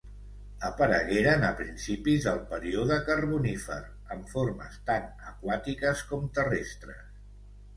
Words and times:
Aparegueren 0.67 1.43
a 1.49 1.51
principis 1.59 2.23
del 2.27 2.39
període 2.53 2.97
Carbonífer, 3.09 3.77
amb 4.17 4.33
formes 4.33 4.81
tant 4.89 5.07
aquàtiques 5.33 6.03
com 6.13 6.25
terrestres. 6.41 7.07